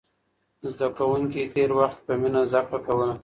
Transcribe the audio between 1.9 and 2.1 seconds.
کې